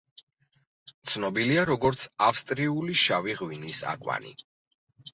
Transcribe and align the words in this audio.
ცნობილია 1.11 1.67
როგორც 1.71 2.07
ავსტრიული 2.31 2.99
შავი 3.05 3.39
ღვინის 3.45 3.87
აკვანი. 3.97 4.39